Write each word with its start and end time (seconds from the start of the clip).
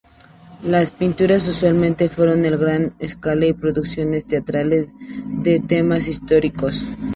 Las 0.63 0.93
pinturas 0.93 1.47
usualmente 1.47 2.09
fueron 2.09 2.43
en 2.43 2.57
gran 2.59 2.95
escala 2.97 3.45
y 3.45 3.53
producciones 3.53 4.25
teatrales 4.25 4.95
de 5.43 5.59
temas 5.59 6.07
históricos. 6.07 6.83